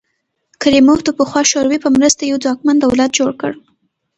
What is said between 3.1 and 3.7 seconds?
جوړ کړ.